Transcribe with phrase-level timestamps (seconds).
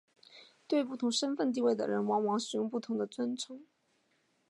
[0.67, 3.61] 对不同身份地位的人往往使用不同的尊称。